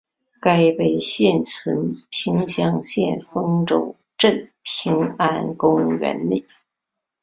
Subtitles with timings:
[0.41, 6.43] 该碑现存平乡县丰州镇平安公园内。